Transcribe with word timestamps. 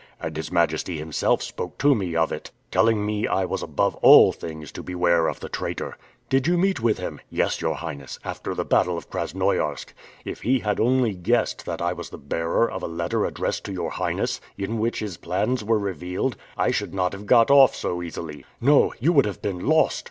"And 0.19 0.35
His 0.35 0.51
Majesty 0.51 0.97
himself 0.97 1.43
spoke 1.43 1.77
to 1.77 1.93
me 1.93 2.15
of 2.15 2.31
it, 2.31 2.49
telling 2.71 3.05
me 3.05 3.27
I 3.27 3.45
was 3.45 3.61
above 3.61 3.93
all 3.97 4.31
things 4.31 4.71
to 4.71 4.81
beware 4.81 5.27
of 5.27 5.41
the 5.41 5.47
traitor." 5.47 5.95
"Did 6.27 6.47
you 6.47 6.57
meet 6.57 6.79
with 6.79 6.97
him?" 6.97 7.21
"Yes, 7.29 7.61
your 7.61 7.75
Highness, 7.75 8.17
after 8.25 8.55
the 8.55 8.65
battle 8.65 8.97
of 8.97 9.11
Krasnoiarsk. 9.11 9.93
If 10.25 10.41
he 10.41 10.57
had 10.57 10.79
only 10.79 11.13
guessed 11.13 11.67
that 11.67 11.83
I 11.83 11.93
was 11.93 12.09
the 12.09 12.17
bearer 12.17 12.67
of 12.67 12.81
a 12.81 12.87
letter 12.87 13.25
addressed 13.25 13.63
to 13.65 13.73
your 13.73 13.91
Highness, 13.91 14.41
in 14.57 14.79
which 14.79 15.01
his 15.01 15.17
plans 15.17 15.63
were 15.63 15.77
revealed, 15.77 16.35
I 16.57 16.71
should 16.71 16.95
not 16.95 17.13
have 17.13 17.27
got 17.27 17.51
off 17.51 17.75
so 17.75 18.01
easily." 18.01 18.43
"No; 18.59 18.95
you 18.99 19.13
would 19.13 19.25
have 19.25 19.43
been 19.43 19.67
lost!" 19.67 19.99